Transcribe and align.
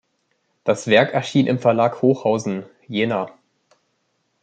Das 0.63 0.87
Werk 0.87 1.13
erschien 1.13 1.45
im 1.45 1.59
Verlag 1.59 2.01
Hochhausen, 2.01 2.63
Jena. 2.87 3.29